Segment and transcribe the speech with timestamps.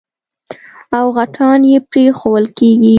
[0.97, 2.89] او غټان يې پرېښوول کېږي.